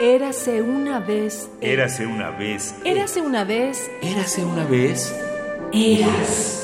Érase 0.00 0.62
una 0.62 0.98
vez. 0.98 1.50
Érase 1.60 2.06
una 2.06 2.30
vez. 2.30 2.74
Érase 2.86 3.20
una 3.20 3.44
vez. 3.44 3.90
Érase 4.00 4.42
una 4.42 4.64
vez. 4.64 5.14
Eras. 5.74 6.59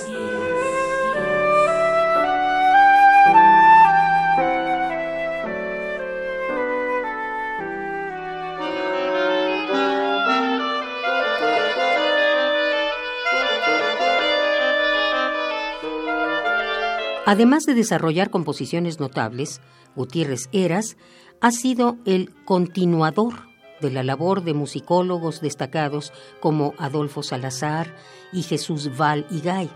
Además 17.26 17.64
de 17.64 17.74
desarrollar 17.74 18.30
composiciones 18.30 19.00
notables, 19.00 19.60
Gutiérrez 19.96 20.48
Eras 20.52 20.96
ha 21.40 21.50
sido 21.50 21.96
el 22.04 22.32
continuador 22.44 23.34
de 23.80 23.90
la 23.90 24.04
labor 24.04 24.44
de 24.44 24.54
musicólogos 24.54 25.40
destacados 25.40 26.12
como 26.38 26.74
Adolfo 26.78 27.24
Salazar 27.24 27.96
y 28.32 28.44
Jesús 28.44 28.96
Val 28.96 29.26
y 29.28 29.40
Gay. 29.40 29.68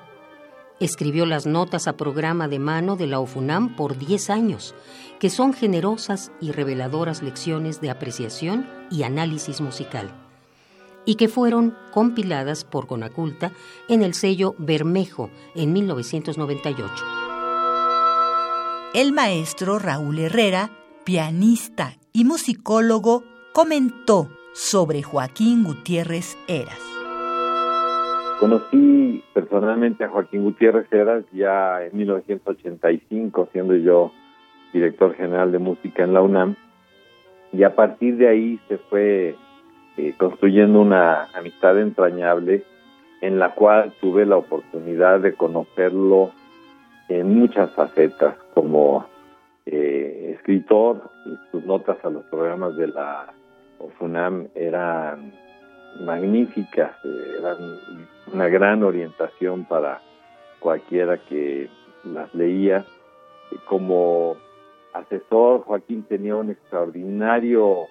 Escribió 0.79 1.27
las 1.27 1.45
notas 1.45 1.89
a 1.89 1.97
programa 1.97 2.47
de 2.47 2.61
mano 2.61 2.95
de 2.95 3.09
la 3.09 3.19
OFUNAM 3.19 3.75
por 3.75 3.99
10 3.99 4.31
años, 4.31 4.77
que 5.19 5.29
son 5.29 5.53
generosas 5.53 6.31
y 6.41 6.53
reveladoras 6.53 7.21
lecciones 7.21 7.81
de 7.81 7.91
apreciación 7.91 8.71
y 8.93 9.03
análisis 9.03 9.61
musical, 9.61 10.15
y 11.05 11.17
que 11.17 11.27
fueron 11.27 11.77
compiladas 11.91 12.63
por 12.63 12.87
Conaculta 12.87 13.51
en 13.89 14.05
el 14.05 14.15
sello 14.15 14.55
Bermejo 14.57 15.31
en 15.57 15.73
1998. 15.73 17.30
El 18.93 19.13
maestro 19.13 19.79
Raúl 19.79 20.19
Herrera, 20.19 20.69
pianista 21.05 21.93
y 22.13 22.25
musicólogo, 22.25 23.23
comentó 23.53 24.27
sobre 24.53 25.05
Joaquín 25.05 25.63
Gutiérrez 25.63 26.37
Eras. 26.49 26.81
Conocí 28.41 29.23
personalmente 29.33 30.03
a 30.03 30.09
Joaquín 30.09 30.43
Gutiérrez 30.43 30.93
Eras 30.93 31.25
ya 31.31 31.85
en 31.85 31.97
1985, 31.97 33.51
siendo 33.53 33.77
yo 33.77 34.11
director 34.73 35.15
general 35.15 35.53
de 35.53 35.61
música 35.61 36.03
en 36.03 36.13
la 36.13 36.23
UNAM, 36.23 36.57
y 37.53 37.63
a 37.63 37.77
partir 37.77 38.17
de 38.17 38.27
ahí 38.27 38.61
se 38.67 38.79
fue 38.79 39.37
eh, 39.99 40.15
construyendo 40.19 40.81
una 40.81 41.29
amistad 41.33 41.79
entrañable 41.79 42.65
en 43.21 43.39
la 43.39 43.55
cual 43.55 43.93
tuve 44.01 44.27
la 44.27 44.37
oportunidad 44.37 45.21
de 45.21 45.35
conocerlo 45.35 46.33
en 47.11 47.39
muchas 47.39 47.71
facetas, 47.73 48.37
como 48.61 49.07
eh, 49.65 50.35
escritor, 50.37 51.11
sus 51.51 51.65
notas 51.65 51.97
a 52.05 52.11
los 52.11 52.25
programas 52.25 52.77
de 52.77 52.89
la 52.89 53.33
OFUNAM 53.79 54.49
eran 54.55 55.33
magníficas, 56.05 56.93
eran 57.39 57.57
una 58.31 58.49
gran 58.49 58.83
orientación 58.83 59.65
para 59.65 60.03
cualquiera 60.59 61.17
que 61.17 61.71
las 62.05 62.35
leía. 62.35 62.85
Como 63.67 64.37
asesor, 64.93 65.63
Joaquín 65.63 66.03
tenía 66.03 66.37
un 66.37 66.51
extraordinario 66.51 67.87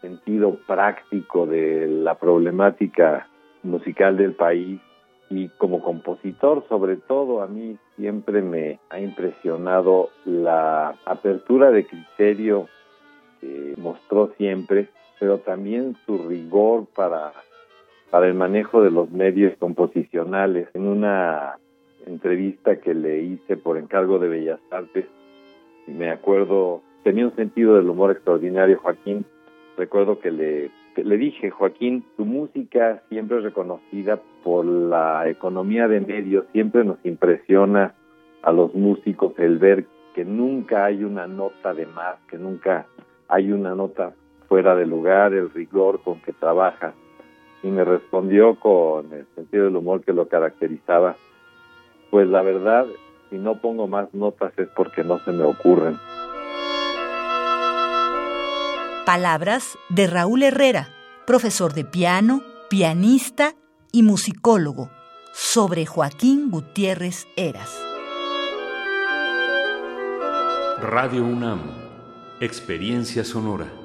sentido 0.00 0.56
práctico 0.66 1.44
de 1.44 1.88
la 1.88 2.14
problemática 2.14 3.28
musical 3.62 4.16
del 4.16 4.32
país 4.32 4.80
y 5.30 5.48
como 5.48 5.80
compositor 5.80 6.64
sobre 6.68 6.96
todo 6.96 7.40
a 7.40 7.46
mí 7.46 7.78
siempre 7.96 8.42
me 8.42 8.80
ha 8.90 8.98
impresionado 8.98 10.10
la 10.24 10.96
apertura 11.06 11.70
de 11.70 11.86
criterio 11.86 12.68
que 13.40 13.74
mostró 13.78 14.32
siempre, 14.36 14.88
pero 15.18 15.38
también 15.38 15.96
su 16.04 16.18
rigor 16.18 16.86
para, 16.94 17.32
para 18.10 18.26
el 18.26 18.34
manejo 18.34 18.82
de 18.82 18.90
los 18.90 19.10
medios 19.10 19.56
composicionales. 19.58 20.68
En 20.74 20.86
una 20.86 21.56
entrevista 22.06 22.80
que 22.80 22.92
le 22.92 23.22
hice 23.22 23.56
por 23.56 23.78
encargo 23.78 24.18
de 24.18 24.28
Bellas 24.28 24.60
Artes, 24.70 25.06
me 25.86 26.10
acuerdo, 26.10 26.82
tenía 27.02 27.26
un 27.26 27.36
sentido 27.36 27.76
del 27.76 27.88
humor 27.88 28.10
extraordinario 28.10 28.78
Joaquín, 28.78 29.24
recuerdo 29.80 30.20
que 30.20 30.30
le 30.30 31.16
dije, 31.16 31.48
Joaquín, 31.48 32.04
tu 32.18 32.26
música 32.26 33.02
siempre 33.08 33.38
es 33.38 33.44
reconocida 33.44 34.20
por 34.44 34.66
la 34.66 35.26
economía 35.26 35.88
de 35.88 36.00
medios, 36.00 36.44
siempre 36.52 36.84
nos 36.84 36.98
impresiona 37.02 37.94
a 38.42 38.52
los 38.52 38.74
músicos 38.74 39.32
el 39.38 39.56
ver 39.58 39.86
que 40.14 40.26
nunca 40.26 40.84
hay 40.84 41.02
una 41.02 41.26
nota 41.26 41.72
de 41.72 41.86
más, 41.86 42.16
que 42.28 42.36
nunca 42.36 42.86
hay 43.28 43.52
una 43.52 43.74
nota 43.74 44.12
fuera 44.48 44.74
de 44.74 44.84
lugar, 44.84 45.32
el 45.32 45.50
rigor 45.50 46.02
con 46.02 46.20
que 46.20 46.34
trabajas. 46.34 46.94
Y 47.62 47.68
me 47.68 47.82
respondió 47.82 48.56
con 48.56 49.10
el 49.14 49.26
sentido 49.34 49.64
del 49.64 49.76
humor 49.76 50.02
que 50.04 50.12
lo 50.12 50.28
caracterizaba. 50.28 51.16
Pues 52.10 52.28
la 52.28 52.42
verdad, 52.42 52.86
si 53.30 53.38
no 53.38 53.62
pongo 53.62 53.86
más 53.86 54.12
notas 54.12 54.52
es 54.58 54.68
porque 54.76 55.04
no 55.04 55.18
se 55.20 55.32
me 55.32 55.44
ocurren. 55.44 55.96
Palabras 59.12 59.76
de 59.88 60.06
Raúl 60.06 60.44
Herrera, 60.44 60.94
profesor 61.26 61.74
de 61.74 61.84
piano, 61.84 62.44
pianista 62.68 63.56
y 63.90 64.04
musicólogo, 64.04 64.88
sobre 65.32 65.84
Joaquín 65.84 66.48
Gutiérrez 66.48 67.26
Eras. 67.34 67.76
Radio 70.80 71.24
UNAM, 71.24 71.60
Experiencia 72.38 73.24
Sonora. 73.24 73.79